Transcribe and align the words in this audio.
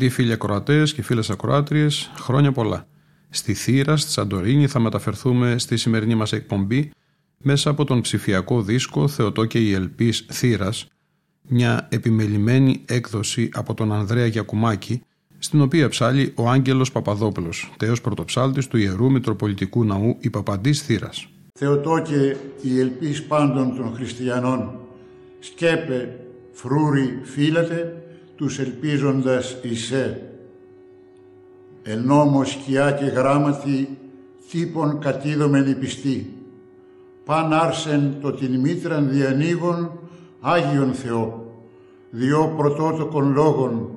Αγαπητοί 0.00 0.22
φίλοι 0.22 0.32
ακροατές 0.32 0.94
και 0.94 1.02
φίλες 1.02 1.30
ακροάτριες, 1.30 2.10
χρόνια 2.18 2.52
πολλά. 2.52 2.86
Στη 3.28 3.54
Θήρα, 3.54 3.96
στη 3.96 4.10
Σαντορίνη, 4.10 4.66
θα 4.66 4.78
μεταφερθούμε 4.78 5.58
στη 5.58 5.76
σημερινή 5.76 6.14
μας 6.14 6.32
εκπομπή 6.32 6.90
μέσα 7.38 7.70
από 7.70 7.84
τον 7.84 8.00
ψηφιακό 8.00 8.62
δίσκο 8.62 9.08
Θεοτό 9.08 9.44
και 9.44 9.58
η 9.58 9.72
Ελπής 9.72 10.26
Θήρα, 10.30 10.72
μια 11.42 11.88
επιμελημένη 11.90 12.82
έκδοση 12.86 13.48
από 13.52 13.74
τον 13.74 13.92
Ανδρέα 13.92 14.26
Γιακουμάκη, 14.26 15.02
στην 15.38 15.60
οποία 15.60 15.88
ψάλει 15.88 16.32
ο 16.34 16.48
Άγγελος 16.48 16.92
Παπαδόπουλος, 16.92 17.72
τέος 17.76 18.00
πρωτοψάλτης 18.00 18.66
του 18.66 18.76
Ιερού 18.76 19.10
Μητροπολιτικού 19.10 19.84
Ναού 19.84 20.16
η 20.20 20.30
Παπαντής 20.30 20.82
Θήρας. 20.82 21.28
Θεοτόκε 21.52 22.36
η 22.62 22.80
ελπίς 22.80 23.22
πάντων 23.22 23.76
των 23.76 23.94
χριστιανών, 23.94 24.78
σκέπε, 25.38 26.18
φρούρι, 26.52 27.20
φύλατε, 27.22 27.97
τους 28.38 28.58
ελπίζοντας 28.58 29.56
εισέ. 29.62 30.22
Εν 31.82 32.02
νόμο 32.04 32.44
σκιά 32.44 32.90
και 32.90 33.04
γράμματι, 33.04 33.98
τύπων 34.50 34.98
κατήδομεν 34.98 35.66
η 35.66 35.74
πιστή. 35.74 36.32
Παν 37.24 37.52
άρσεν 37.52 38.14
το 38.20 38.32
την 38.32 38.60
μήτραν 38.60 39.10
διανοίγων, 39.10 39.90
Άγιον 40.40 40.92
Θεό, 40.92 41.52
διό 42.10 42.54
πρωτότοκων 42.56 43.32
λόγων, 43.32 43.90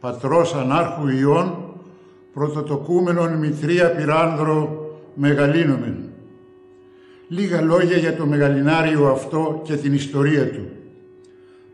πατρός 0.00 0.54
ανάρχου 0.54 1.08
Υιών, 1.08 1.74
πρωτοτοκούμενον 2.32 3.32
μητρία 3.32 3.90
πυράνδρο 3.90 4.86
μεγαλύνομεν. 5.14 5.96
Λίγα 7.28 7.60
λόγια 7.60 7.96
για 7.96 8.16
το 8.16 8.26
μεγαλινάριο 8.26 9.06
αυτό 9.06 9.60
και 9.64 9.76
την 9.76 9.94
ιστορία 9.94 10.50
του. 10.50 10.68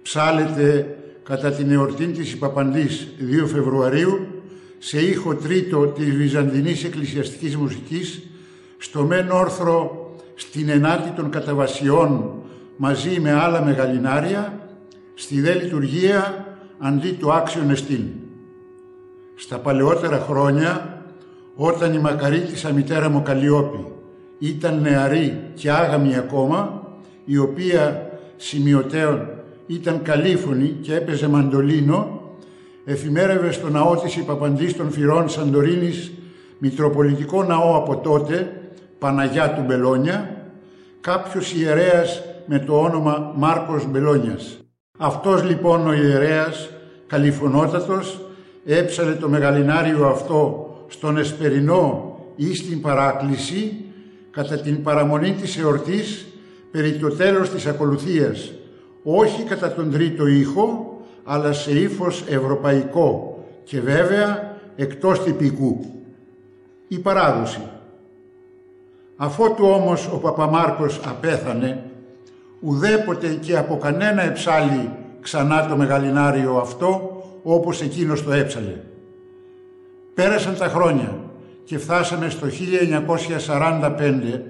Ψάλεται 0.03 0.99
κατά 1.25 1.51
την 1.51 1.71
εορτή 1.71 2.07
της 2.07 2.33
Υπαπαντής 2.33 3.09
2 3.45 3.47
Φεβρουαρίου 3.47 4.27
σε 4.79 5.01
ήχο 5.01 5.35
τρίτο 5.35 5.87
της 5.87 6.15
Βυζαντινής 6.15 6.85
Εκκλησιαστικής 6.85 7.57
Μουσικής 7.57 8.23
στο 8.79 9.03
μεν 9.03 9.31
όρθρο 9.31 10.11
στην 10.35 10.69
ενάτη 10.69 11.11
των 11.11 11.31
καταβασιών 11.31 12.33
μαζί 12.77 13.21
με 13.21 13.33
άλλα 13.33 13.65
μεγαλινάρια 13.65 14.69
στη 15.15 15.41
δε 15.41 15.55
λειτουργία 15.55 16.47
αντί 16.79 17.11
του 17.11 17.33
άξιον 17.33 17.71
εστίν. 17.71 18.03
Στα 19.35 19.59
παλαιότερα 19.59 20.19
χρόνια 20.19 21.03
όταν 21.55 21.95
η 21.95 21.99
μακαρίτησα 21.99 22.73
μητέρα 22.73 23.09
μου 23.09 23.23
Καλλιόπη 23.23 23.87
ήταν 24.39 24.81
νεαρή 24.81 25.51
και 25.55 25.71
άγαμη 25.71 26.17
ακόμα 26.17 26.83
η 27.25 27.39
οποία 27.39 28.11
σημειωτέων 28.37 29.34
ήταν 29.67 30.03
καλήφωνη 30.03 30.77
και 30.81 30.95
έπαιζε 30.95 31.29
μαντολίνο, 31.29 32.21
εφημέρευε 32.85 33.53
στο 33.53 33.69
ναό 33.69 33.97
της 33.97 34.17
Υπαπαντής 34.17 34.77
των 34.77 34.91
Φυρών 34.91 35.29
Σαντορίνης, 35.29 36.13
Μητροπολιτικό 36.59 37.43
ναό 37.43 37.77
από 37.77 37.97
τότε, 37.97 38.53
Παναγιά 38.99 39.55
του 39.55 39.63
Μπελόνια, 39.67 40.37
κάποιος 41.01 41.55
ιερέας 41.55 42.23
με 42.47 42.59
το 42.59 42.81
όνομα 42.81 43.33
Μάρκος 43.37 43.87
Μπελόνιας. 43.91 44.59
Αυτός 44.99 45.45
λοιπόν 45.45 45.87
ο 45.87 45.93
ιερέας, 45.93 46.71
καλυφωνότατος, 47.07 48.21
έψαλε 48.65 49.13
το 49.13 49.29
μεγαλινάριο 49.29 50.07
αυτό 50.07 50.69
στον 50.89 51.17
Εσπερινό 51.19 52.17
ή 52.37 52.55
στην 52.55 52.81
Παράκληση, 52.81 53.85
κατά 54.31 54.57
την 54.57 54.83
παραμονή 54.83 55.33
της 55.33 55.59
εορτής, 55.59 56.27
περί 56.71 56.93
το 56.93 57.09
τέλος 57.09 57.51
της 57.51 57.67
ακολουθίας, 57.67 58.53
όχι 59.05 59.43
κατά 59.43 59.73
τον 59.73 59.91
τρίτο 59.91 60.27
ήχο, 60.27 60.99
αλλά 61.25 61.53
σε 61.53 61.79
ύφος 61.79 62.25
ευρωπαϊκό 62.29 63.39
και 63.65 63.81
βέβαια 63.81 64.57
εκτός 64.77 65.23
τυπικού. 65.23 65.85
Η 66.89 66.99
παράδοση. 66.99 67.61
Αφότου 69.17 69.67
όμως 69.67 70.09
ο 70.13 70.17
Παπαμάρκος 70.17 71.01
απέθανε, 71.07 71.83
ουδέποτε 72.61 73.29
και 73.29 73.57
από 73.57 73.77
κανένα 73.77 74.23
εψάλι 74.23 74.91
ξανά 75.21 75.67
το 75.67 75.77
μεγαλινάριο 75.77 76.57
αυτό, 76.57 77.23
όπως 77.43 77.81
εκείνος 77.81 78.23
το 78.23 78.33
έψαλε. 78.33 78.77
Πέρασαν 80.15 80.57
τα 80.57 80.69
χρόνια 80.69 81.19
και 81.65 81.79
φτάσαμε 81.79 82.29
στο 82.29 82.47
1945, 82.47 84.41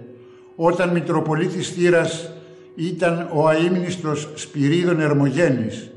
όταν 0.57 0.89
Μητροπολίτης 0.89 1.71
Θήρας 1.71 2.34
ήταν 2.75 3.31
ο 3.33 3.49
αείμνηστος 3.49 4.29
Σπυρίδων 4.35 5.01
Ερμογένης 5.01 5.91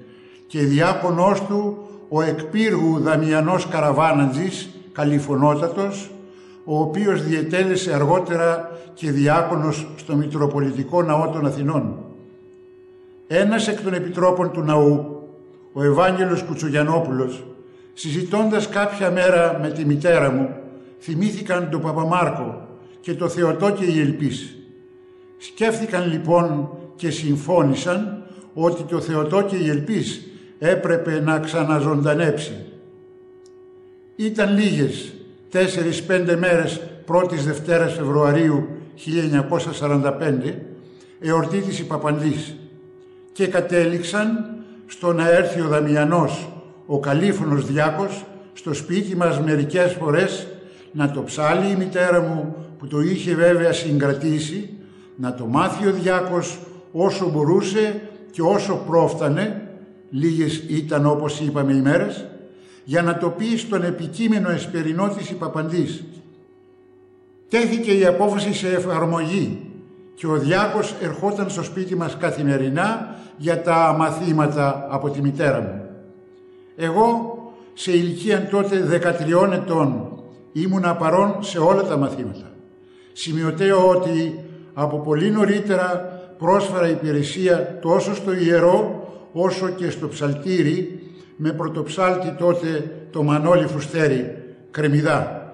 και 0.48 0.60
διάκονός 0.60 1.42
του 1.42 1.78
ο 2.10 2.22
εκπύργου 2.22 3.00
Δαμιανός 3.00 3.68
Καραβάναντζης, 3.68 4.70
καλυφωνότατος, 4.92 6.12
ο 6.64 6.80
οποίος 6.80 7.24
διετέλεσε 7.24 7.94
αργότερα 7.94 8.72
και 8.94 9.12
διάκονος 9.12 9.88
στο 9.96 10.16
Μητροπολιτικό 10.16 11.02
Ναό 11.02 11.30
των 11.30 11.46
Αθηνών. 11.46 11.98
Ένας 13.28 13.68
εκ 13.68 13.82
των 13.82 13.94
επιτρόπων 13.94 14.52
του 14.52 14.62
ναού, 14.62 15.22
ο 15.74 15.84
Ευάγγελος 15.84 16.44
Κουτσογιανόπουλος, 16.44 17.46
συζητώντας 17.94 18.70
κάποια 18.70 19.12
μέρα 19.12 19.60
με 19.62 19.70
τη 19.70 19.86
μητέρα 19.86 20.32
μου, 20.32 20.50
θυμήθηκαν 21.00 21.70
τον 21.70 21.82
Παπαμάρκο 21.82 22.68
και 23.02 23.14
το 23.14 23.30
Θεοτό 23.30 23.72
και 23.72 23.86
η 23.86 24.00
Ελπίς. 24.00 24.57
Σκέφτηκαν 25.38 26.12
λοιπόν 26.12 26.70
και 26.96 27.10
συμφώνησαν 27.10 28.24
ότι 28.54 28.84
το 28.84 29.00
Θεοτό 29.00 29.42
και 29.42 29.56
η 29.56 29.70
Ελπίς 29.70 30.28
έπρεπε 30.60 31.20
να 31.20 31.40
ξαναζωντανέψει. 31.40 32.66
Ήταν 34.16 34.58
λίγες, 34.58 35.14
τέσσερις-πέντε 35.50 36.36
μέρες 36.36 36.82
πρώτης 37.06 37.46
Δευτέρας 37.46 37.94
Φεβρουαρίου 37.94 38.68
1945, 38.96 40.54
εορτή 41.20 41.58
της 41.58 41.80
Υπαπαντής 41.80 42.56
και 43.32 43.48
κατέληξαν 43.48 44.56
στο 44.86 45.14
να 45.14 45.30
έρθει 45.30 45.62
ο 45.62 45.68
Δαμιανός, 45.68 46.50
ο 46.86 47.00
καλήφωνος 47.00 47.66
διάκος, 47.66 48.26
στο 48.54 48.74
σπίτι 48.74 49.16
μας 49.16 49.40
μερικές 49.40 49.92
φορές 49.92 50.48
να 50.92 51.12
το 51.12 51.24
ψάλει 51.24 51.72
η 51.72 51.76
μητέρα 51.76 52.22
μου 52.22 52.56
που 52.78 52.88
το 52.88 53.00
είχε 53.00 53.36
βέβαια 53.36 53.74
συγκρατήσει 53.74 54.77
να 55.18 55.34
το 55.34 55.46
μάθει 55.46 55.88
ο 55.88 55.92
διάκος 55.92 56.60
όσο 56.92 57.30
μπορούσε 57.30 58.02
και 58.32 58.42
όσο 58.42 58.84
πρόφτανε, 58.88 59.70
λίγες 60.10 60.64
ήταν 60.68 61.06
όπως 61.06 61.40
είπαμε 61.40 61.74
οι 61.74 61.82
μέρες, 61.82 62.26
για 62.84 63.02
να 63.02 63.18
το 63.18 63.30
πει 63.30 63.58
στον 63.58 63.84
επικείμενο 63.84 64.50
εσπερινό 64.50 65.10
της 65.10 65.34
Παπαντής. 65.34 66.04
Τέθηκε 67.50 67.92
η 67.92 68.06
απόφαση 68.06 68.54
σε 68.54 68.68
εφαρμογή 68.68 69.72
και 70.16 70.28
ο 70.28 70.38
διάκος 70.38 70.96
ερχόταν 71.02 71.50
στο 71.50 71.64
σπίτι 71.64 71.96
μας 71.96 72.18
καθημερινά 72.18 73.16
για 73.38 73.62
τα 73.62 73.96
μαθήματα 73.98 74.88
από 74.90 75.10
τη 75.10 75.22
μητέρα 75.22 75.62
μου. 75.62 75.82
Εγώ 76.76 77.38
σε 77.74 77.92
ηλικία 77.92 78.48
τότε 78.48 79.02
13 79.40 79.52
ετών 79.54 80.12
ήμουνα 80.52 80.96
παρόν 80.96 81.36
σε 81.40 81.60
όλα 81.60 81.84
τα 81.84 81.98
μαθήματα. 81.98 82.52
Σημειωτέω 83.14 83.90
ότι 83.90 84.40
από 84.80 85.00
πολύ 85.00 85.32
νωρίτερα 85.32 86.20
πρόσφαρα 86.38 86.90
υπηρεσία 86.90 87.80
τόσο 87.82 88.16
στο 88.16 88.34
ιερό 88.34 89.08
όσο 89.32 89.70
και 89.70 89.90
στο 89.90 90.08
ψαλτήρι 90.08 91.00
με 91.36 91.52
πρωτοψάλτη 91.52 92.36
τότε 92.38 92.92
το 93.12 93.24
Μανώλη 93.24 93.68
Φουστέρη, 93.68 94.36
Κρεμιδά. 94.72 95.52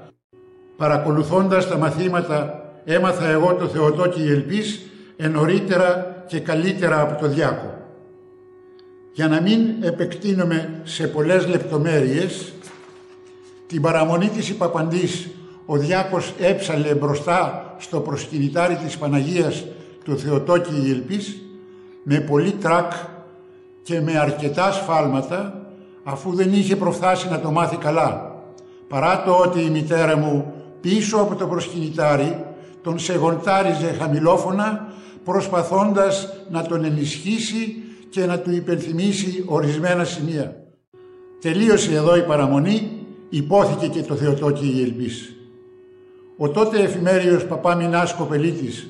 Παρακολουθώντας 0.77 1.67
τα 1.67 1.77
μαθήματα 1.77 2.63
έμαθα 2.85 3.29
εγώ 3.29 3.53
το 3.53 3.67
Θεοτό 3.67 4.07
και 4.07 4.21
η 4.21 4.31
Ελπής 4.31 4.81
ενωρίτερα 5.17 6.23
και 6.27 6.39
καλύτερα 6.39 7.01
από 7.01 7.21
το 7.21 7.27
Διάκο. 7.27 7.73
Για 9.13 9.27
να 9.27 9.41
μην 9.41 9.59
επεκτείνομαι 9.81 10.81
σε 10.83 11.07
πολλές 11.07 11.47
λεπτομέρειες, 11.47 12.53
Την 13.67 13.81
παραμονή 13.81 14.29
της 14.29 14.49
υπαπαντής 14.49 15.29
ο 15.65 15.77
διάκος 15.77 16.33
έψαλε 16.39 16.95
μπροστά 16.95 17.75
στο 17.77 17.99
προσκυνητάρι 17.99 18.75
της 18.75 18.97
Παναγίας 18.97 19.65
του 20.03 20.17
Θεοτόκη 20.17 20.73
Ιλπής 20.85 21.41
με 22.03 22.19
πολύ 22.19 22.51
τρακ 22.51 22.91
και 23.83 24.01
με 24.01 24.17
αρκετά 24.17 24.71
σφάλματα 24.71 25.67
αφού 26.03 26.35
δεν 26.35 26.53
είχε 26.53 26.75
προφθάσει 26.75 27.29
να 27.29 27.39
το 27.39 27.51
μάθει 27.51 27.77
καλά. 27.77 28.35
Παρά 28.87 29.23
το 29.23 29.31
ότι 29.31 29.61
η 29.61 29.69
μητέρα 29.69 30.17
μου 30.17 30.53
πίσω 30.81 31.17
από 31.17 31.35
το 31.35 31.47
προσκυνητάρι 31.47 32.45
τον 32.81 32.99
σεγοντάριζε 32.99 33.95
χαμηλόφωνα 33.99 34.93
προσπαθώντας 35.23 36.29
να 36.49 36.61
τον 36.61 36.83
ενισχύσει 36.83 37.83
και 38.09 38.25
να 38.25 38.39
του 38.39 38.51
υπενθυμίσει 38.51 39.43
ορισμένα 39.47 40.03
σημεία. 40.03 40.55
Τελείωσε 41.41 41.95
εδώ 41.95 42.15
η 42.15 42.21
παραμονή, 42.21 42.91
υπόθηκε 43.29 43.87
και 43.87 44.01
το 44.01 44.15
Θεοτόκι 44.15 44.73
η 44.77 44.81
Ελπής. 44.81 45.35
Ο 46.37 46.49
τότε 46.49 46.79
εφημέριος 46.79 47.45
παπά 47.45 47.75
Μινάς 47.75 48.13
Κοπελίτης, 48.13 48.87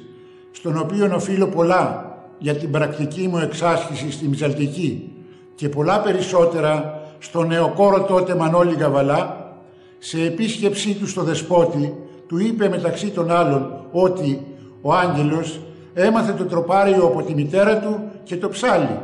στον 0.52 0.78
οποίο 0.78 1.12
οφείλω 1.16 1.48
πολλά 1.48 2.12
για 2.38 2.56
την 2.56 2.72
πρακτική 2.72 3.28
μου 3.28 3.38
εξάσκηση 3.38 4.12
στη 4.12 4.28
Μιζαλτική 4.28 5.12
και 5.56 5.70
πολλά 5.70 6.02
περισσότερα 6.02 7.02
στον 7.20 7.48
νεοκόρο 7.48 8.04
τότε 8.04 8.36
Μανώλη 8.36 8.76
Γαβαλά, 8.76 9.54
σε 9.98 10.22
επίσκεψή 10.22 10.94
του 10.94 11.08
στο 11.08 11.24
Δεσπότη, 11.24 11.96
του 12.28 12.40
είπε 12.40 12.70
μεταξύ 12.70 13.10
των 13.10 13.32
άλλων 13.32 13.86
ότι 13.92 14.46
ο 14.82 14.94
Άγγελος 14.94 15.60
έμαθε 15.94 16.34
το 16.34 16.46
τροπάριο 16.46 17.06
από 17.06 17.24
τη 17.24 17.34
μητέρα 17.34 17.80
του 17.80 18.00
και 18.24 18.38
το 18.38 18.50
ψάλι. 18.50 19.00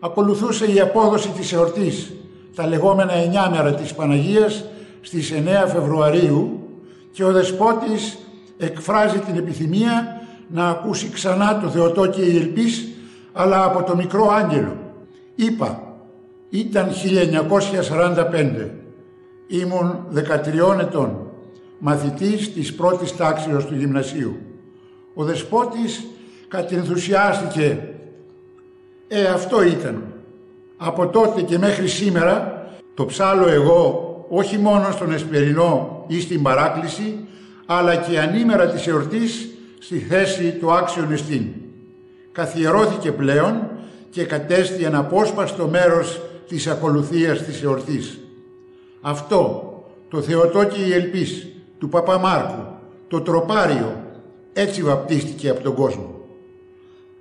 Ακολουθούσε 0.00 0.72
η 0.72 0.80
απόδοση 0.80 1.28
της 1.28 1.52
εορτής, 1.52 2.12
τα 2.54 2.66
λεγόμενα 2.66 3.12
εννιάμερα 3.12 3.74
της 3.74 3.94
Παναγίας 3.94 4.64
στις 5.00 5.32
9 5.32 5.68
Φεβρουαρίου 5.68 6.61
και 7.12 7.24
ο 7.24 7.32
Δεσπότης 7.32 8.18
εκφράζει 8.58 9.18
την 9.18 9.36
επιθυμία 9.36 10.20
να 10.48 10.68
ακούσει 10.68 11.08
ξανά 11.08 11.60
το 11.60 11.68
Θεοτόκι 11.68 12.20
Ελπής 12.20 12.88
αλλά 13.32 13.64
από 13.64 13.82
το 13.82 13.96
μικρό 13.96 14.30
άγγελο. 14.30 14.76
Είπα, 15.34 15.96
ήταν 16.50 16.88
1945. 16.88 18.70
Ήμουν 19.46 20.06
13 20.14 20.80
ετών, 20.80 21.30
μαθητής 21.78 22.52
της 22.52 22.74
πρώτης 22.74 23.16
τάξης 23.16 23.64
του 23.64 23.74
γυμνασίου. 23.74 24.36
Ο 25.14 25.24
Δεσπότης 25.24 26.06
κατενθουσιάστηκε. 26.48 27.88
Ε, 29.08 29.24
αυτό 29.24 29.62
ήταν. 29.62 30.02
Από 30.76 31.06
τότε 31.06 31.42
και 31.42 31.58
μέχρι 31.58 31.88
σήμερα 31.88 32.66
το 32.94 33.06
ψάλω 33.06 33.48
εγώ 33.48 34.06
όχι 34.28 34.58
μόνο 34.58 34.90
στον 34.90 35.12
Εσπερινό 35.12 36.01
ή 36.16 36.20
στην 36.20 36.42
παράκληση, 36.42 37.26
αλλά 37.66 37.96
και 37.96 38.18
ανήμερα 38.18 38.66
της 38.66 38.86
εορτής 38.86 39.48
στη 39.78 39.98
θέση 39.98 40.52
του 40.60 40.72
άξιον 40.72 41.12
εστίν. 41.12 41.44
Καθιερώθηκε 42.32 43.12
πλέον 43.12 43.70
και 44.10 44.24
κατέστη 44.24 44.86
αναπόσπαστο 44.86 45.66
μέρος 45.66 46.20
της 46.48 46.66
ακολουθίας 46.66 47.42
της 47.42 47.62
εορτής. 47.62 48.18
Αυτό, 49.00 49.72
το 50.08 50.22
Θεοτόκι 50.22 50.80
η 50.88 50.92
Ελπής, 50.92 51.46
του 51.78 51.88
Παπαμάρκου, 51.88 52.64
το 53.08 53.20
τροπάριο, 53.20 54.02
έτσι 54.52 54.82
βαπτίστηκε 54.82 55.48
από 55.48 55.62
τον 55.62 55.74
κόσμο. 55.74 56.20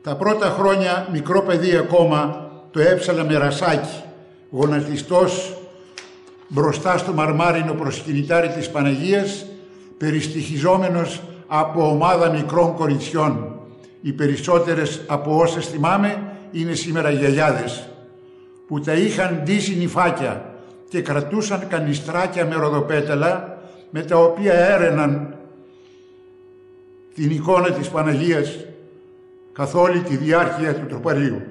Τα 0.04 0.16
πρώτα 0.16 0.46
χρόνια 0.60 1.08
μικρό 1.12 1.42
παιδί 1.42 1.76
ακόμα 1.76 2.50
το 2.72 2.80
έψαλα 2.80 3.24
με 3.24 3.38
ρασάκι, 3.38 4.04
γονατιστός 4.52 5.61
μπροστά 6.54 6.98
στο 6.98 7.14
μαρμάρινο 7.14 7.74
προσκυνητάρι 7.74 8.48
της 8.50 8.70
Παναγίας, 8.70 9.46
περιστοιχιζόμενος 9.98 11.22
από 11.48 11.90
ομάδα 11.90 12.30
μικρών 12.30 12.74
κοριτσιών. 12.74 13.56
Οι 14.02 14.12
περισσότερες 14.12 15.02
από 15.08 15.38
όσες 15.38 15.68
θυμάμαι 15.68 16.24
είναι 16.52 16.74
σήμερα 16.74 17.10
γιαγιάδες, 17.10 17.88
που 18.68 18.80
τα 18.80 18.94
είχαν 18.94 19.42
ντύσει 19.44 19.76
νυφάκια 19.76 20.46
και 20.90 21.02
κρατούσαν 21.02 21.68
κανιστράκια 21.68 22.46
με 22.46 22.56
ροδοπέταλα, 22.56 23.62
με 23.90 24.02
τα 24.02 24.18
οποία 24.18 24.54
έρεναν 24.54 25.36
την 27.14 27.30
εικόνα 27.30 27.72
της 27.72 27.90
Παναγίας 27.90 28.66
καθ' 29.54 29.76
όλη 29.76 30.00
τη 30.00 30.16
διάρκεια 30.16 30.76
του 30.76 30.86
τροπαρίου. 30.86 31.42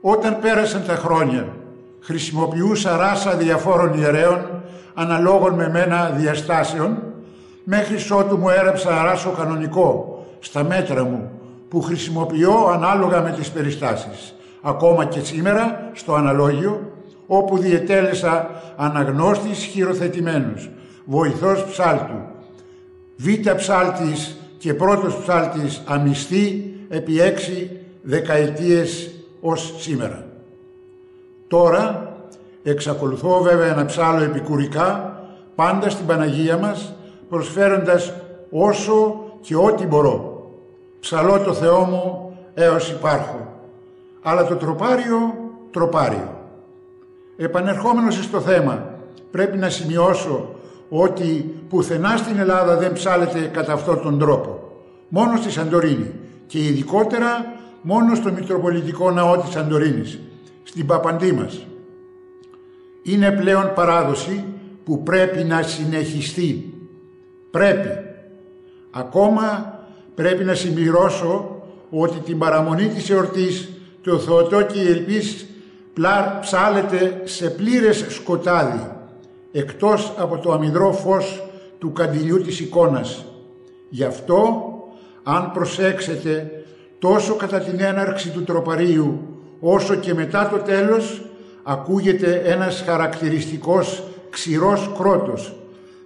Όταν 0.00 0.40
πέρασαν 0.40 0.84
τα 0.86 0.94
χρόνια 0.94 1.56
χρησιμοποιούσα 2.02 2.96
ράσα 2.96 3.36
διαφόρων 3.36 3.94
ιερέων 3.94 4.62
αναλόγων 4.94 5.54
με 5.54 5.68
μένα 5.68 6.10
διαστάσεων 6.16 7.02
μέχρι 7.64 7.96
ότου 8.12 8.36
μου 8.36 8.48
έρεψα 8.48 9.02
ράσο 9.02 9.30
κανονικό 9.30 10.24
στα 10.38 10.64
μέτρα 10.64 11.04
μου 11.04 11.30
που 11.68 11.80
χρησιμοποιώ 11.80 12.70
ανάλογα 12.72 13.20
με 13.20 13.30
τις 13.30 13.50
περιστάσεις. 13.50 14.34
Ακόμα 14.62 15.04
και 15.04 15.20
σήμερα 15.20 15.90
στο 15.92 16.14
αναλόγιο 16.14 16.92
όπου 17.26 17.58
διετέλεσα 17.58 18.50
αναγνώστης 18.76 19.58
χειροθετημένος, 19.58 20.70
βοηθός 21.04 21.64
ψάλτου, 21.64 22.20
β' 23.16 23.54
ψάλτης 23.56 24.36
και 24.58 24.74
πρώτος 24.74 25.16
ψάλτης 25.16 25.82
αμυστή 25.86 26.74
επί 26.88 27.20
έξι 27.20 27.70
δεκαετίες 28.02 29.10
ως 29.40 29.74
σήμερα. 29.78 30.31
Τώρα 31.52 32.12
εξακολουθώ 32.62 33.40
βέβαια 33.42 33.74
να 33.74 33.84
ψάλω 33.84 34.22
επικουρικά 34.22 35.16
πάντα 35.54 35.90
στην 35.90 36.06
Παναγία 36.06 36.56
μας 36.56 36.94
προσφέροντας 37.28 38.12
όσο 38.50 39.24
και 39.40 39.56
ό,τι 39.56 39.86
μπορώ. 39.86 40.46
Ψαλώ 41.00 41.38
το 41.38 41.54
Θεό 41.54 41.84
μου 41.84 42.36
έως 42.54 42.90
υπάρχω. 42.90 43.46
Αλλά 44.22 44.46
το 44.46 44.54
τροπάριο, 44.54 45.34
τροπάριο. 45.70 46.28
Επανερχόμενος 47.36 48.14
στο 48.14 48.40
θέμα, 48.40 48.86
πρέπει 49.30 49.58
να 49.58 49.68
σημειώσω 49.68 50.54
ότι 50.88 51.54
πουθενά 51.68 52.16
στην 52.16 52.38
Ελλάδα 52.38 52.76
δεν 52.76 52.92
ψάλεται 52.92 53.50
κατά 53.52 53.72
αυτόν 53.72 54.02
τον 54.02 54.18
τρόπο. 54.18 54.58
Μόνο 55.08 55.36
στη 55.36 55.50
Σαντορίνη 55.50 56.10
και 56.46 56.58
ειδικότερα 56.58 57.52
μόνο 57.82 58.14
στο 58.14 58.32
Μητροπολιτικό 58.32 59.10
Ναό 59.10 59.36
της 59.36 59.50
Σαντορίνης 59.52 60.20
στην 60.62 60.86
παπαντή 60.86 61.32
μας. 61.32 61.66
Είναι 63.02 63.30
πλέον 63.30 63.72
παράδοση 63.74 64.44
που 64.84 65.02
πρέπει 65.02 65.44
να 65.44 65.62
συνεχιστεί. 65.62 66.74
Πρέπει. 67.50 67.88
Ακόμα 68.90 69.78
πρέπει 70.14 70.44
να 70.44 70.54
συμπληρώσω 70.54 71.62
ότι 71.90 72.18
την 72.18 72.38
παραμονή 72.38 72.88
της 72.88 73.10
εορτής 73.10 73.68
το 74.02 74.18
Θεοτόκι 74.18 74.78
Ελπής 74.78 75.46
ψάλεται 76.40 77.20
σε 77.24 77.50
πλήρες 77.50 78.06
σκοτάδι 78.08 78.90
εκτός 79.52 80.12
από 80.16 80.38
το 80.38 80.52
αμυδρό 80.52 80.92
φως 80.92 81.42
του 81.78 81.92
καντιλιού 81.92 82.40
της 82.40 82.60
εικόνας. 82.60 83.24
Γι' 83.88 84.04
αυτό, 84.04 84.72
αν 85.22 85.50
προσέξετε, 85.52 86.50
τόσο 86.98 87.34
κατά 87.34 87.58
την 87.60 87.80
έναρξη 87.80 88.30
του 88.30 88.44
τροπαρίου 88.44 89.31
όσο 89.64 89.94
και 89.94 90.14
μετά 90.14 90.48
το 90.48 90.56
τέλος 90.56 91.22
ακούγεται 91.62 92.42
ένας 92.44 92.82
χαρακτηριστικός 92.86 94.02
ξηρός 94.30 94.90
κρότος. 94.98 95.56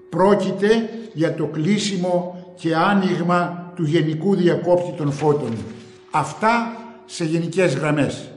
Πρόκειται 0.08 0.88
για 1.12 1.34
το 1.34 1.44
κλείσιμο 1.44 2.44
και 2.54 2.74
άνοιγμα 2.74 3.72
του 3.74 3.84
γενικού 3.84 4.36
διακόπτη 4.36 4.92
των 4.96 5.12
φώτων. 5.12 5.56
Αυτά 6.10 6.76
σε 7.04 7.24
γενικές 7.24 7.74
γραμμές. 7.74 8.30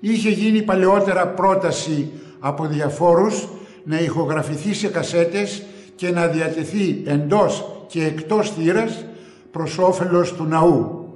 Είχε 0.00 0.30
γίνει 0.30 0.62
παλαιότερα 0.62 1.28
πρόταση 1.28 2.10
από 2.40 2.66
διαφόρους 2.66 3.48
να 3.84 4.00
ηχογραφηθεί 4.00 4.74
σε 4.74 4.88
κασέτες 4.88 5.62
και 5.94 6.10
να 6.10 6.26
διατεθεί 6.26 7.02
εντός 7.06 7.64
και 7.86 8.04
εκτός 8.04 8.50
θύρας 8.50 9.04
προς 9.50 9.78
όφελος 9.78 10.32
του 10.32 10.44
ναού. 10.44 11.08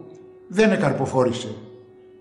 Δεν 0.48 0.72
εκαρποφόρησε. 0.72 1.54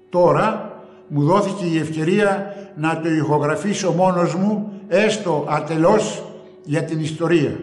Τώρα 0.10 0.69
μου 1.10 1.24
δόθηκε 1.24 1.66
η 1.66 1.78
ευκαιρία 1.78 2.56
να 2.76 3.02
το 3.02 3.10
ηχογραφήσω 3.10 3.92
μόνος 3.92 4.36
μου, 4.36 4.74
έστω 4.88 5.46
ατελώς 5.50 6.24
για 6.64 6.84
την 6.84 7.00
ιστορία. 7.00 7.60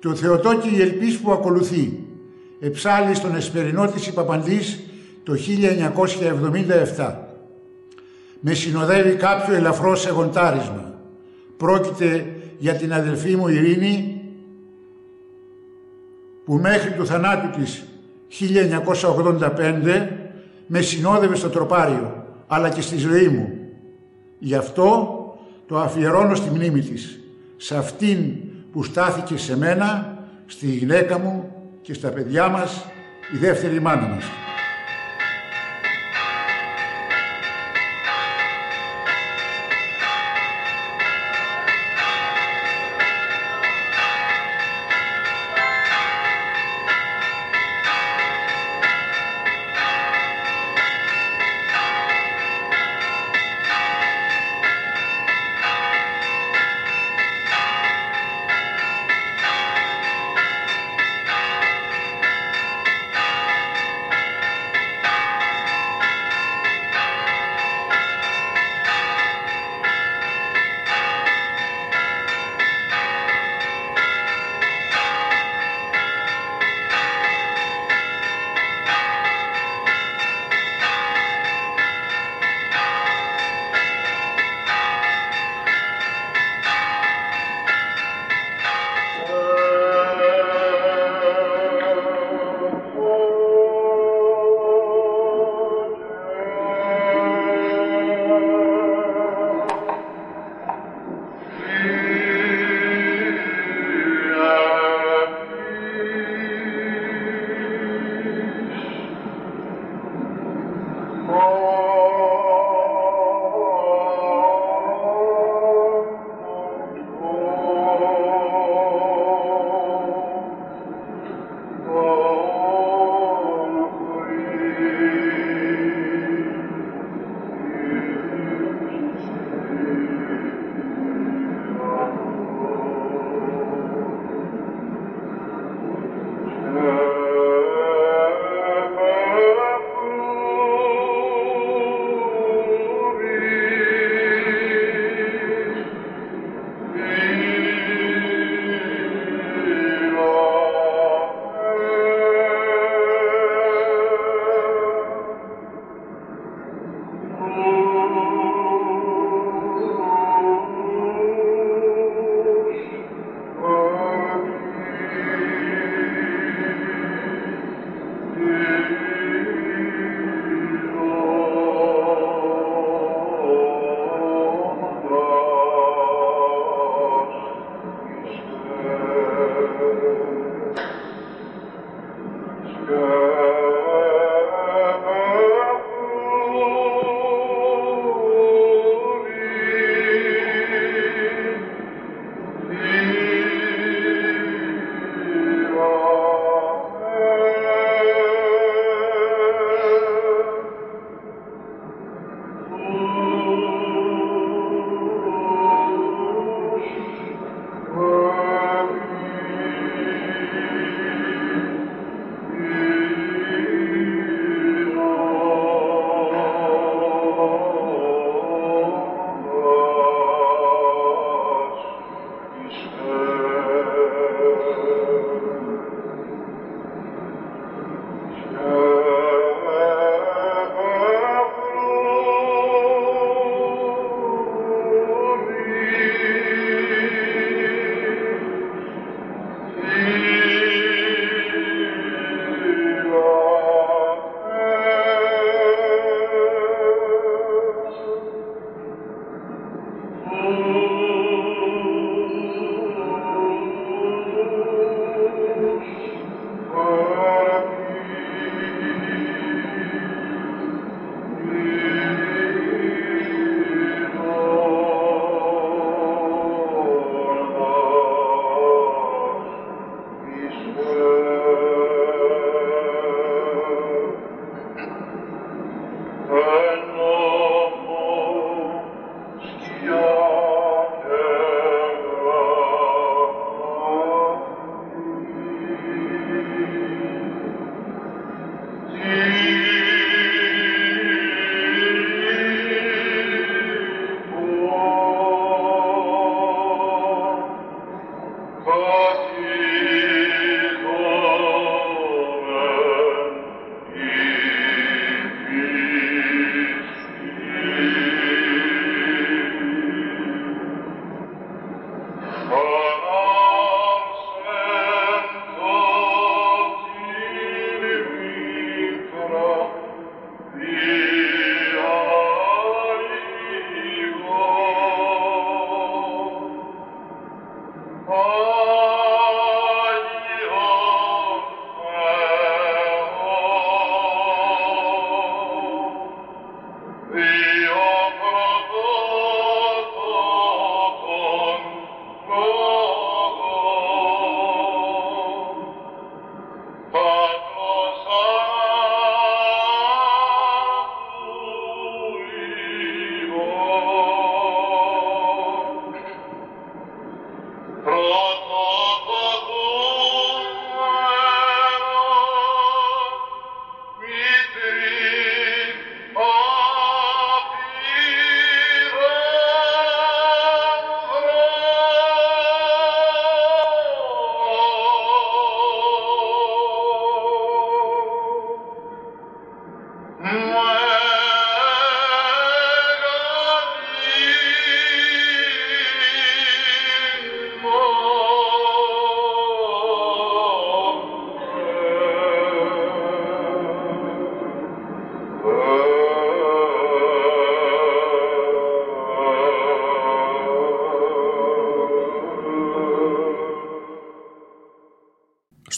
Το 0.00 0.14
Θεοτόκι 0.14 0.76
η 0.76 0.80
Ελπής 0.80 1.18
που 1.18 1.32
ακολουθεί, 1.32 2.04
εψάλει 2.60 3.14
στον 3.14 3.36
Εσπερινό 3.36 3.86
της 3.86 4.06
Υπαπαντής 4.06 4.80
το 5.22 5.36
1977. 6.96 7.14
Με 8.40 8.54
συνοδεύει 8.54 9.14
κάποιο 9.14 9.54
ελαφρό 9.54 9.96
σεγοντάρισμα. 9.96 10.94
Πρόκειται 11.56 12.26
για 12.58 12.74
την 12.74 12.92
αδελφή 12.92 13.36
μου 13.36 13.48
Ειρήνη, 13.48 14.20
που 16.44 16.54
μέχρι 16.54 16.90
του 16.90 17.06
θανάτου 17.06 17.60
της 17.60 17.84
1985 18.28 20.27
με 20.70 20.80
συνόδευε 20.80 21.36
στο 21.36 21.48
τροπάριο, 21.48 22.24
αλλά 22.46 22.68
και 22.68 22.80
στη 22.80 22.96
ζωή 22.96 23.28
μου. 23.28 23.52
Γι' 24.38 24.54
αυτό 24.54 25.14
το 25.66 25.78
αφιερώνω 25.78 26.34
στη 26.34 26.50
μνήμη 26.50 26.80
της, 26.80 27.20
σε 27.56 27.76
αυτήν 27.76 28.34
που 28.72 28.82
στάθηκε 28.82 29.36
σε 29.36 29.56
μένα, 29.56 30.18
στη 30.46 30.66
γυναίκα 30.66 31.18
μου 31.18 31.52
και 31.82 31.94
στα 31.94 32.08
παιδιά 32.08 32.48
μας, 32.48 32.84
η 33.34 33.36
δεύτερη 33.36 33.80
μάνα 33.80 34.06
μας. 34.06 34.24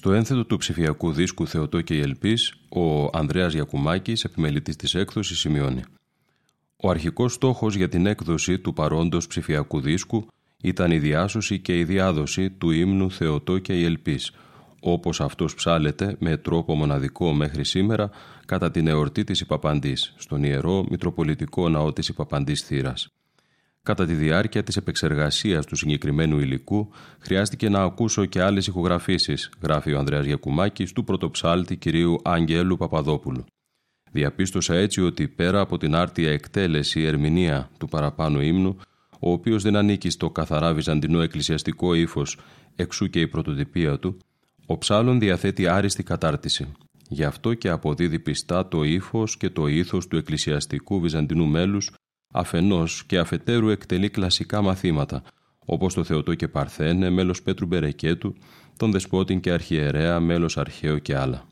Στο 0.01 0.13
ένθετο 0.13 0.45
του 0.45 0.57
ψηφιακού 0.57 1.13
δίσκου 1.13 1.47
Θεοτό 1.47 1.81
και 1.81 1.95
η 1.95 2.01
Ελπής, 2.01 2.55
ο 2.69 3.05
Ανδρέας 3.19 3.53
Γιακουμάκης, 3.53 4.25
επιμελητής 4.25 4.77
της 4.77 4.95
έκδοσης, 4.95 5.39
σημειώνει 5.39 5.83
«Ο 6.77 6.91
αρχικός 6.91 7.33
στόχος 7.33 7.75
για 7.75 7.89
την 7.89 8.07
έκδοση 8.07 8.59
του 8.59 8.73
παρόντος 8.73 9.27
ψηφιακού 9.27 9.81
δίσκου 9.81 10.27
ήταν 10.63 10.91
η 10.91 10.99
διάσωση 10.99 11.59
και 11.59 11.79
η 11.79 11.85
διάδοση 11.85 12.51
του 12.51 12.71
ύμνου 12.71 13.11
Θεοτό 13.11 13.59
και 13.59 13.79
η 13.81 13.85
Ελπής, 13.85 14.33
όπως 14.81 15.21
αυτός 15.21 15.55
ψάλεται 15.55 16.17
με 16.19 16.37
τρόπο 16.37 16.75
μοναδικό 16.75 17.33
μέχρι 17.33 17.65
σήμερα 17.65 18.11
κατά 18.47 18.71
την 18.71 18.87
εορτή 18.87 19.25
της 19.25 19.41
Υπαπαντής, 19.41 20.15
στον 20.17 20.43
Ιερό 20.43 20.85
Μητροπολιτικό 20.91 21.69
Ναό 21.69 21.93
της 21.93 22.09
Υπαπαντής 22.09 22.63
Θήρας. 22.63 23.09
Κατά 23.91 24.07
τη 24.07 24.15
διάρκεια 24.15 24.63
της 24.63 24.77
επεξεργασίας 24.77 25.67
του 25.67 25.77
συγκεκριμένου 25.77 26.39
υλικού, 26.39 26.91
χρειάστηκε 27.19 27.69
να 27.69 27.83
ακούσω 27.83 28.25
και 28.25 28.43
άλλες 28.43 28.67
ηχογραφήσεις, 28.67 29.51
γράφει 29.63 29.93
ο 29.93 29.99
Ανδρέας 29.99 30.25
Γιακουμάκης, 30.25 30.93
του 30.93 31.05
πρωτοψάλτη 31.05 31.77
κυρίου 31.77 32.21
Αγγέλου 32.25 32.77
Παπαδόπουλου. 32.77 33.45
Διαπίστωσα 34.13 34.75
έτσι 34.75 35.01
ότι 35.03 35.29
πέρα 35.29 35.61
από 35.61 35.79
την 35.79 35.95
άρτια 35.95 36.33
εκτέλεση 36.33 37.01
ερμηνεία 37.01 37.71
του 37.79 37.89
παραπάνω 37.89 38.43
ύμνου, 38.43 38.77
ο 39.21 39.33
οποίος 39.33 39.63
δεν 39.63 39.77
ανήκει 39.77 40.11
στο 40.11 40.31
καθαρά 40.31 40.75
βυζαντινό 40.75 41.21
εκκλησιαστικό 41.21 41.95
ύφος, 41.95 42.39
εξού 42.77 43.07
και 43.07 43.21
η 43.21 43.29
πρωτοτυπία 43.29 43.99
του, 43.99 44.17
ο 44.67 44.79
ψάλων 44.79 45.19
διαθέτει 45.19 45.67
άριστη 45.67 46.03
κατάρτιση. 46.03 46.73
Γι' 47.09 47.25
αυτό 47.25 47.55
και 47.55 47.69
αποδίδει 47.69 48.19
πιστά 48.19 48.69
το 48.69 48.85
ύφος 48.85 49.37
και 49.37 49.51
το 49.51 49.67
ήθος 49.67 50.07
του 50.07 50.17
εκκλησιαστικού 50.17 51.01
βυζαντινού 51.01 51.47
μέλους 51.47 51.91
Αφενός 52.33 53.05
και 53.05 53.19
αφετέρου 53.19 53.69
εκτελεί 53.69 54.11
κλασικά 54.11 54.63
μαθήματα, 54.63 55.23
όπως 55.59 55.95
το 55.95 56.05
Θεοτό 56.05 56.35
και 56.35 56.49
Παρθένε, 56.49 57.11
μέλος 57.11 57.43
Πέτρου 57.43 57.67
Μπερεκέτου, 57.67 58.35
τον 58.77 58.91
Δεσπότην 58.93 59.41
και 59.41 59.51
Αρχιερέα, 59.51 60.21
μέλος 60.21 60.59
Αρχαίο 60.59 60.99
και 60.99 61.17
άλλα. 61.17 61.47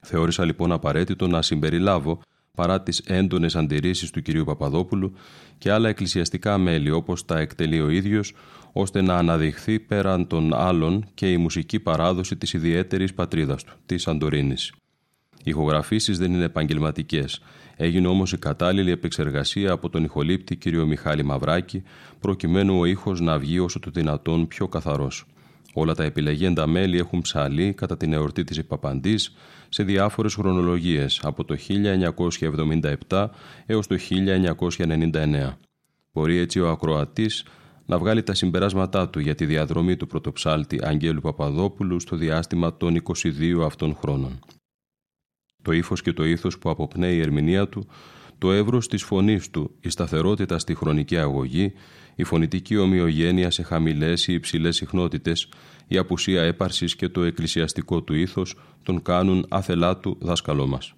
Θεώρησα 0.00 0.44
λοιπόν 0.44 0.72
απαραίτητο 0.72 1.26
να 1.26 1.42
συμπεριλάβω, 1.42 2.20
παρά 2.54 2.82
τις 2.82 2.98
έντονες 2.98 3.56
αντιρρήσεις 3.56 4.10
του 4.10 4.22
κυρίου 4.22 4.44
Παπαδόπουλου, 4.44 5.12
και 5.58 5.72
άλλα 5.72 5.88
εκκλησιαστικά 5.88 6.58
μέλη 6.58 6.90
όπως 6.90 7.24
τα 7.24 7.38
εκτελεί 7.38 7.80
ο 7.80 7.88
ίδιος, 7.88 8.34
ώστε 8.72 9.00
να 9.00 9.16
αναδειχθεί 9.16 9.80
πέραν 9.80 10.26
των 10.26 10.54
άλλων 10.54 11.04
και 11.14 11.32
η 11.32 11.36
μουσική 11.36 11.80
παράδοση 11.80 12.36
της 12.36 12.52
ιδιαίτερης 12.52 13.14
πατρίδας 13.14 13.64
του, 13.64 13.72
της 13.86 14.02
Σαντορίνης. 14.02 14.72
Οι 15.38 15.50
ηχογραφήσεις 15.50 16.18
δεν 16.18 16.32
είναι 16.32 16.44
επαγγελματικές. 16.44 17.42
Έγινε 17.80 18.06
όμως 18.06 18.32
η 18.32 18.38
κατάλληλη 18.38 18.90
επεξεργασία 18.90 19.72
από 19.72 19.88
τον 19.88 20.04
ηχολήπτη 20.04 20.56
κ. 20.56 20.66
Μιχάλη 20.66 21.24
Μαυράκη, 21.24 21.82
προκειμένου 22.20 22.78
ο 22.78 22.84
ήχος 22.84 23.20
να 23.20 23.38
βγει 23.38 23.58
όσο 23.58 23.78
το 23.78 23.90
δυνατόν 23.90 24.46
πιο 24.46 24.68
καθαρός. 24.68 25.24
Όλα 25.74 25.94
τα 25.94 26.04
επιλεγέντα 26.04 26.66
μέλη 26.66 26.98
έχουν 26.98 27.20
ψαλεί 27.20 27.72
κατά 27.72 27.96
την 27.96 28.12
εορτή 28.12 28.44
της 28.44 28.56
Ιπαπαντής 28.56 29.34
σε 29.68 29.82
διάφορες 29.82 30.34
χρονολογίες 30.34 31.20
από 31.22 31.44
το 31.44 31.56
1977 33.08 33.26
έως 33.66 33.86
το 33.86 33.96
1999. 34.10 35.56
Μπορεί 36.12 36.36
έτσι 36.36 36.60
ο 36.60 36.70
ακροατής 36.70 37.44
να 37.86 37.98
βγάλει 37.98 38.22
τα 38.22 38.34
συμπεράσματά 38.34 39.08
του 39.08 39.20
για 39.20 39.34
τη 39.34 39.44
διαδρομή 39.46 39.96
του 39.96 40.06
πρωτοψάλτη 40.06 40.78
Αγγέλου 40.82 41.20
Παπαδόπουλου 41.20 42.00
στο 42.00 42.16
διάστημα 42.16 42.76
των 42.76 43.02
22 43.02 43.62
αυτών 43.64 43.96
χρόνων 44.00 44.38
το 45.62 45.72
ύφος 45.72 46.02
και 46.02 46.12
το 46.12 46.24
ήθος 46.24 46.58
που 46.58 46.70
αποπνέει 46.70 47.16
η 47.16 47.20
ερμηνεία 47.20 47.68
του, 47.68 47.88
το 48.38 48.52
εύρος 48.52 48.88
της 48.88 49.02
φωνής 49.02 49.50
του, 49.50 49.70
η 49.80 49.88
σταθερότητα 49.88 50.58
στη 50.58 50.74
χρονική 50.74 51.18
αγωγή, 51.18 51.72
η 52.14 52.24
φωνητική 52.24 52.76
ομοιογένεια 52.76 53.50
σε 53.50 53.62
χαμηλές 53.62 54.26
ή 54.26 54.32
υψηλές 54.32 54.76
συχνότητες, 54.76 55.48
η 55.88 55.98
απουσία 55.98 56.42
έπαρσης 56.42 56.96
και 56.96 57.08
το 57.08 57.22
εκκλησιαστικό 57.22 58.02
του 58.02 58.14
ήθος 58.14 58.54
τον 58.82 59.02
κάνουν 59.02 59.46
άθελά 59.48 59.96
του 59.96 60.16
δάσκαλό 60.20 60.66
μας. 60.66 60.94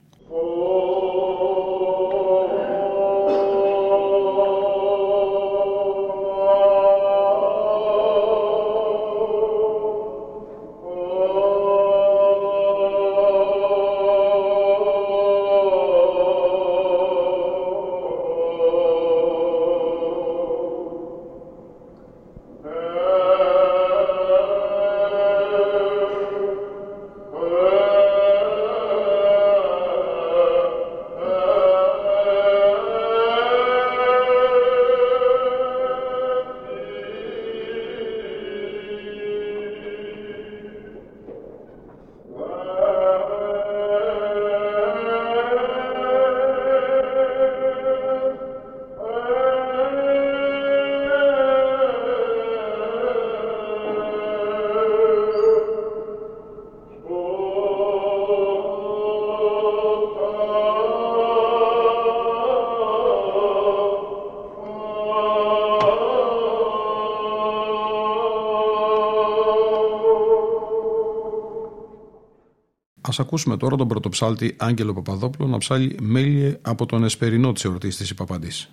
Ακούσουμε 73.20 73.56
τώρα 73.56 73.76
τον 73.76 73.88
πρωτοψάλτη 73.88 74.54
Άγγελο 74.58 74.92
Παπαδόπουλο 74.92 75.48
να 75.48 75.58
ψάλει 75.58 75.96
μέλη 76.00 76.58
από 76.62 76.86
τον 76.86 77.04
Εσπερινό 77.04 77.52
της 77.52 77.64
εορτής 77.64 77.96
της 77.96 78.10
Υπαπαντής. 78.10 78.70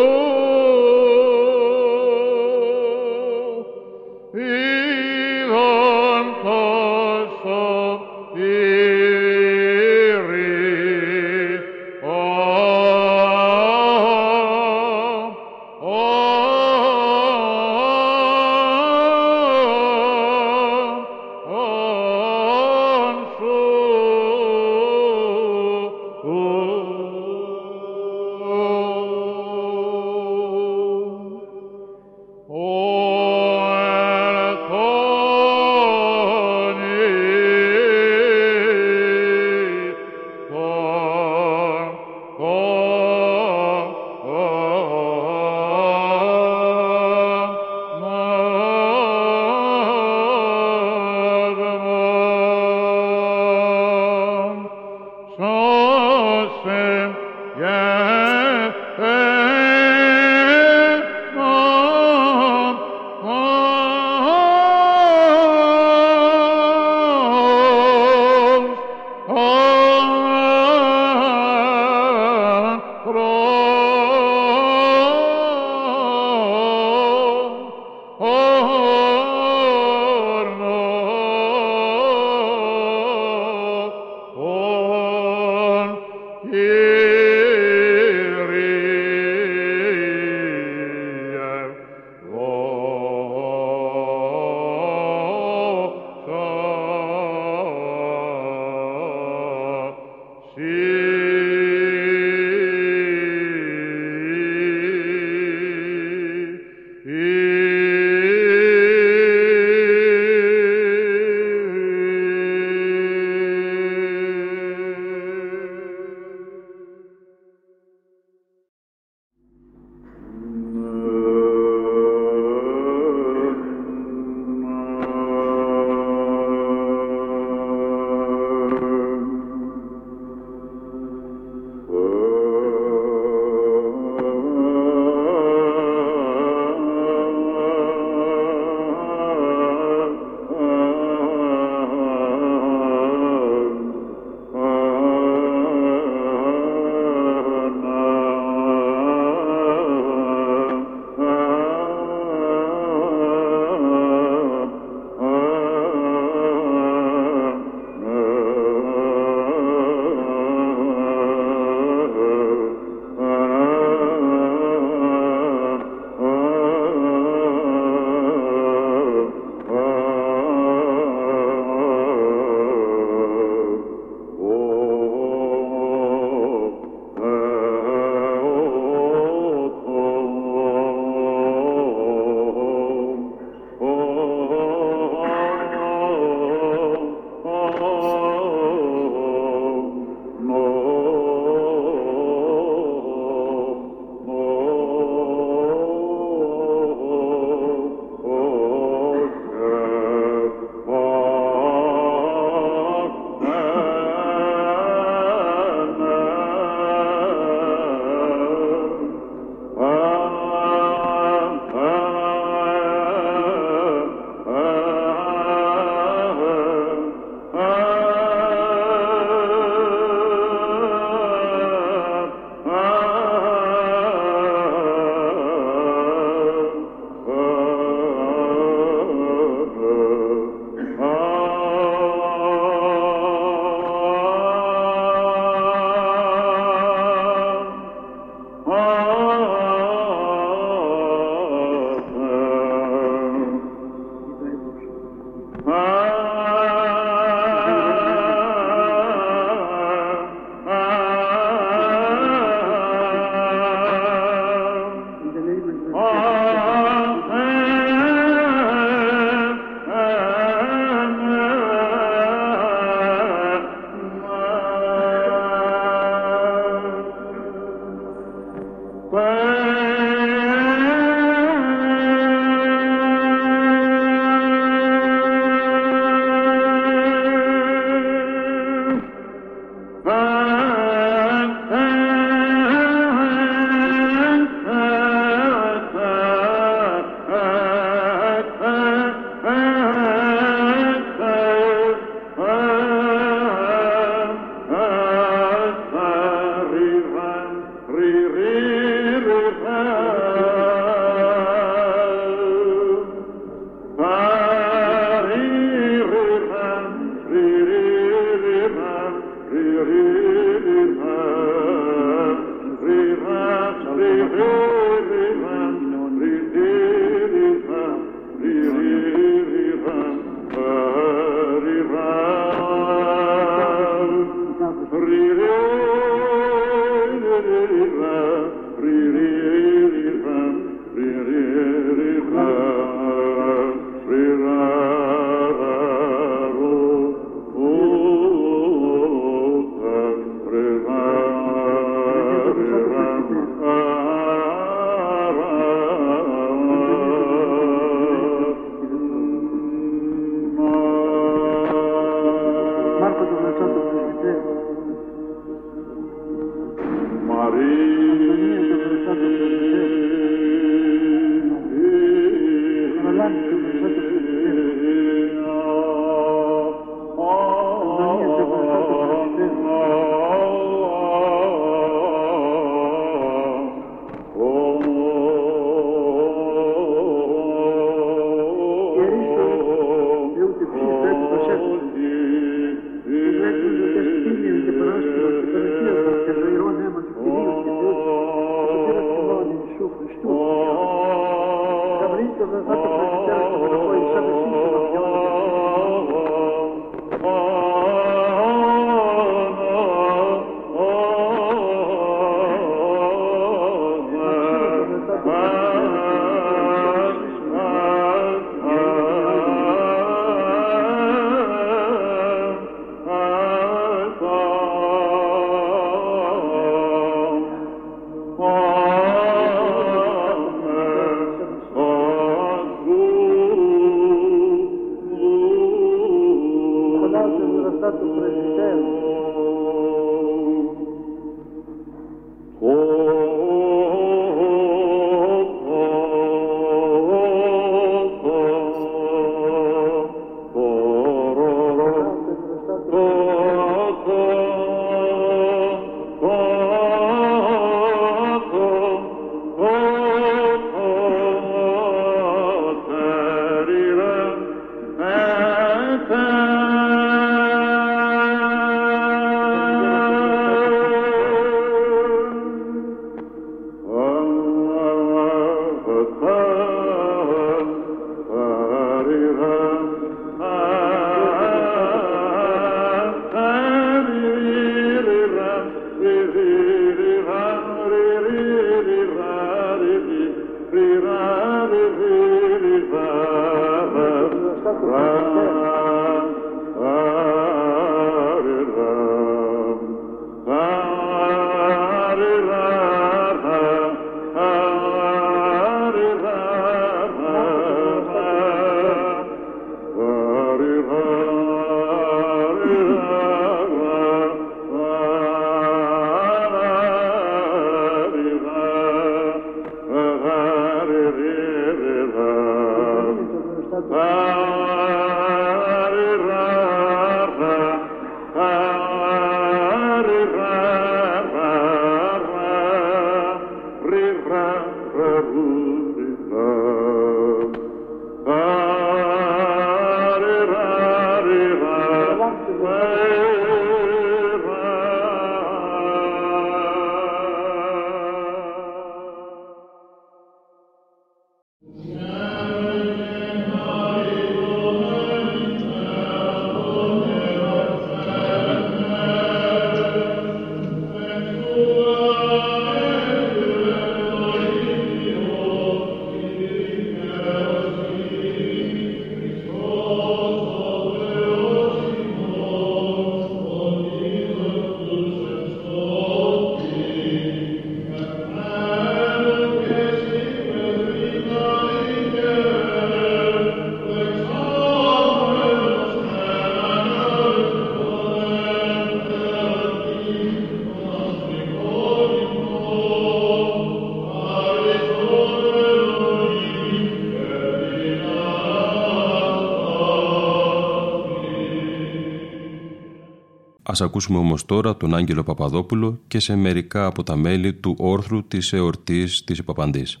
Ας 593.76 593.82
ακούσουμε 593.82 594.18
όμως 594.18 594.44
τώρα 594.44 594.76
τον 594.76 594.94
Άγγελο 594.94 595.22
Παπαδόπουλο 595.22 596.00
και 596.08 596.18
σε 596.18 596.36
μερικά 596.36 596.86
από 596.86 597.02
τα 597.02 597.16
μέλη 597.16 597.54
του 597.54 597.74
όρθρου 597.78 598.26
της 598.26 598.52
εορτής 598.52 599.24
της 599.24 599.38
Υπαπαντής. 599.38 600.00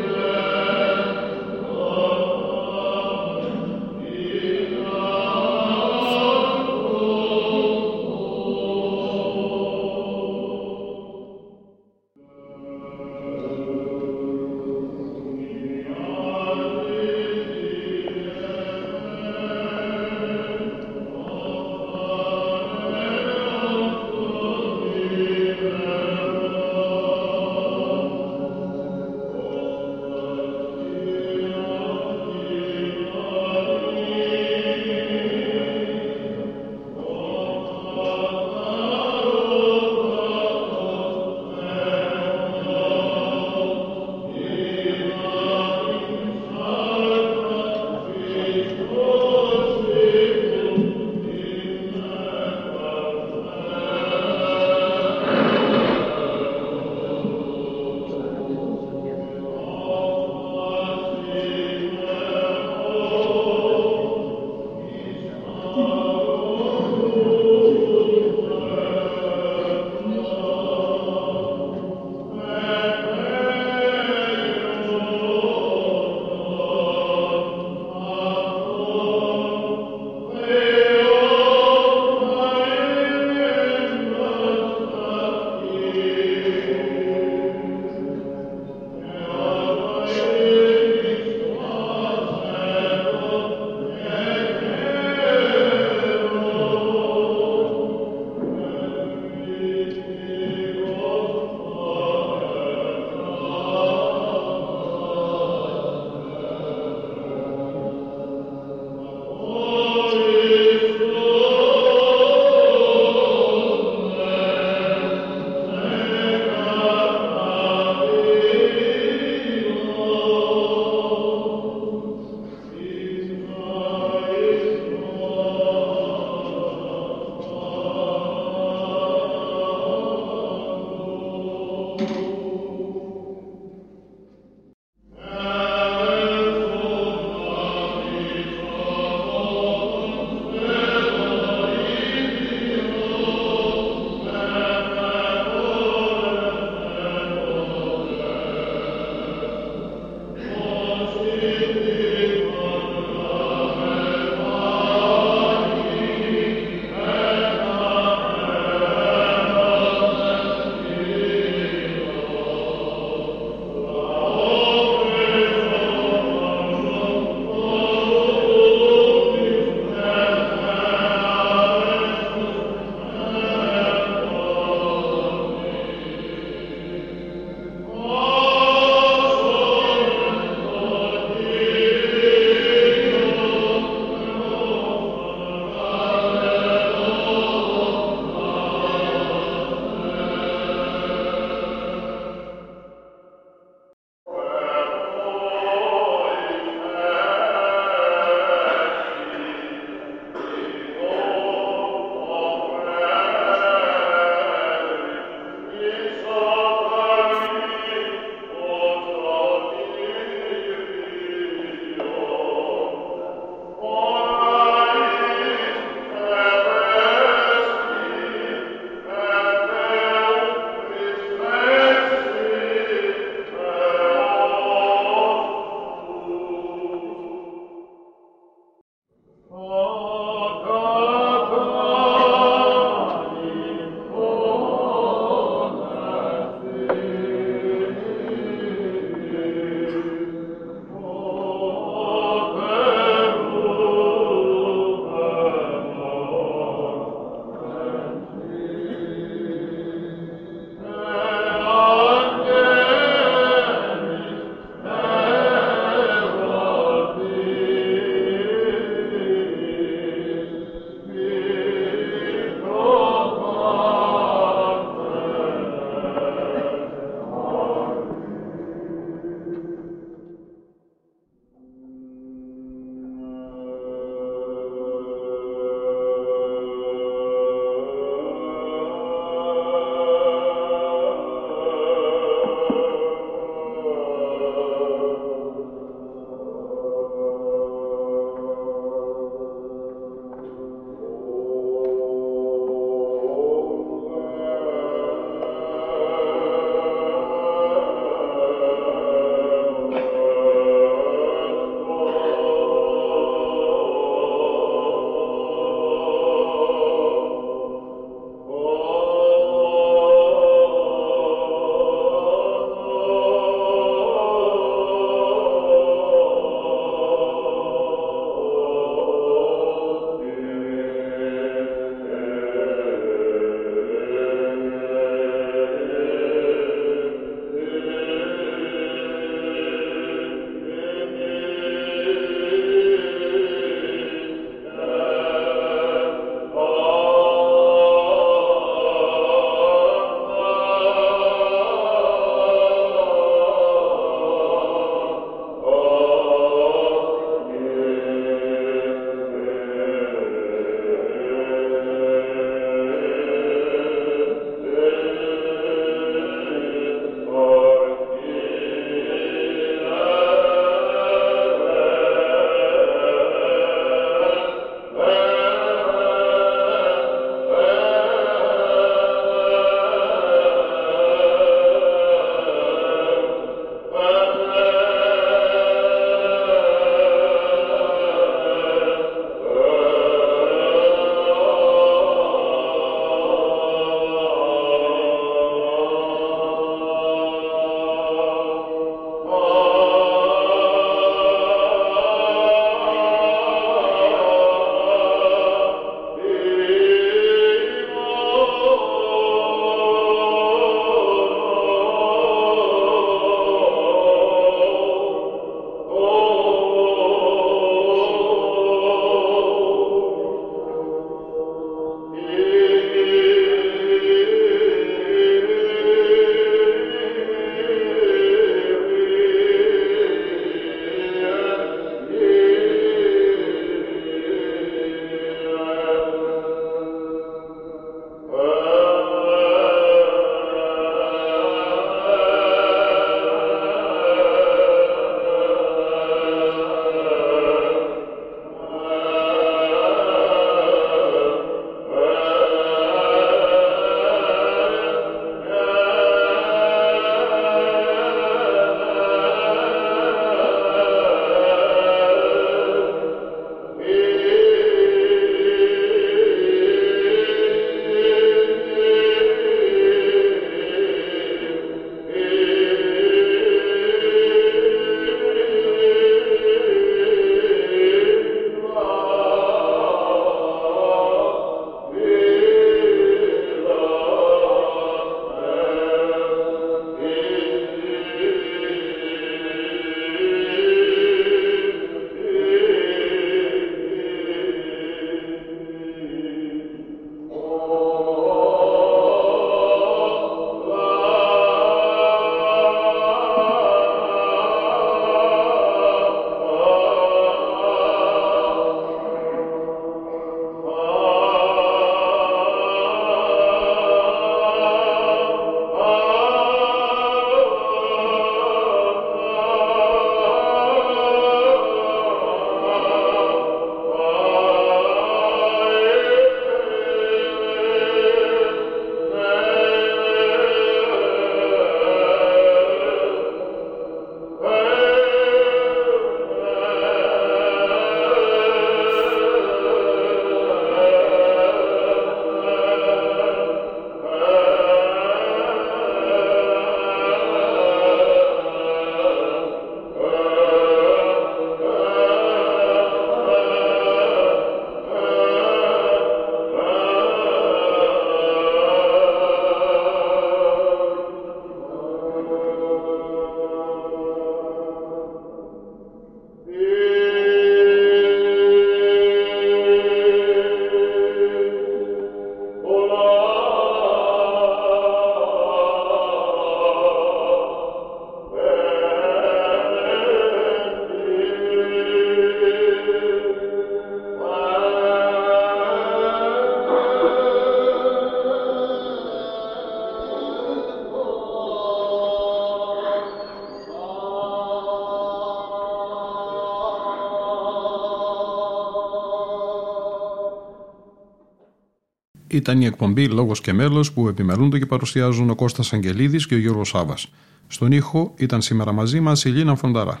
Ήταν 592.36 592.60
η 592.60 592.64
εκπομπή 592.64 593.08
Λόγος 593.08 593.40
και 593.40 593.52
Μέλος 593.52 593.92
που 593.92 594.08
επιμελούνται 594.08 594.58
και 594.58 594.66
παρουσιάζουν 594.66 595.30
ο 595.30 595.34
Κώστας 595.34 595.72
Αγγελίδης 595.72 596.26
και 596.26 596.34
ο 596.34 596.38
Γιώργος 596.38 596.68
Σάβας. 596.68 597.12
Στον 597.46 597.72
ήχο 597.72 598.14
ήταν 598.16 598.42
σήμερα 598.42 598.72
μαζί 598.72 599.00
μας 599.00 599.24
η 599.24 599.28
Λίνα 599.28 599.54
Φονταρά. 599.54 600.00